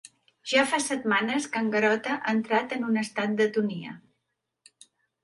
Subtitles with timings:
[0.51, 3.95] Ja fa setmanes que en Garota ha entrat en un estat d'atonia.